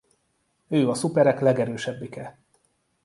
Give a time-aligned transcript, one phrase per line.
[0.67, 2.39] Ő a szuperek legerősebbike.